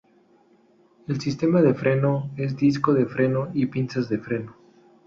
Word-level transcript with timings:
El 1.07 1.21
sistema 1.21 1.61
de 1.61 1.75
freno 1.75 2.31
es 2.35 2.53
de 2.55 2.61
disco 2.61 2.95
de 2.95 3.05
freno 3.05 3.51
y 3.53 3.67
pinzas 3.67 4.09
de 4.09 4.17
freno. 4.17 4.55